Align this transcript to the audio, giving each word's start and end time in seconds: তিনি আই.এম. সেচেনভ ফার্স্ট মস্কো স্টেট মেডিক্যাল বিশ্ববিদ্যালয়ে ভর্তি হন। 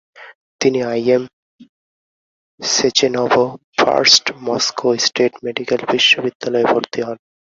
তিনি 0.61 0.79
আই.এম. 0.83 1.23
সেচেনভ 2.59 3.33
ফার্স্ট 3.79 4.25
মস্কো 4.47 4.87
স্টেট 5.05 5.33
মেডিক্যাল 5.45 5.81
বিশ্ববিদ্যালয়ে 5.91 6.69
ভর্তি 6.71 6.99
হন। 7.05 7.17